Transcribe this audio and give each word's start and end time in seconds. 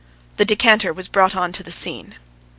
The 0.37 0.45
decanter 0.45 0.91
was 0.91 1.07
brought 1.07 1.35
on 1.35 1.51
to 1.51 1.61
the 1.61 1.71
scene. 1.71 2.15